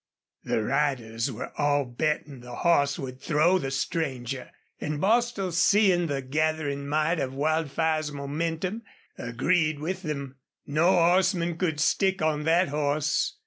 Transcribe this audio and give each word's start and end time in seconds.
The 0.43 0.63
riders 0.63 1.31
were 1.31 1.51
all 1.59 1.85
betting 1.85 2.39
the 2.39 2.55
horse 2.55 2.97
would 2.97 3.21
throw 3.21 3.59
the 3.59 3.69
stranger. 3.69 4.49
And 4.79 4.99
Bostil, 4.99 5.51
seeing 5.51 6.07
the 6.07 6.23
gathering 6.23 6.87
might 6.87 7.19
of 7.19 7.35
Wildfire's 7.35 8.11
momentum, 8.11 8.81
agreed 9.15 9.77
with 9.77 10.01
them. 10.01 10.37
No 10.65 10.93
horseman 10.93 11.55
could 11.55 11.79
stick 11.79 12.19
on 12.19 12.45
that 12.45 12.69
horse. 12.69 13.35